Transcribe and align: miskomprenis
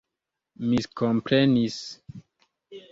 miskomprenis 0.69 1.79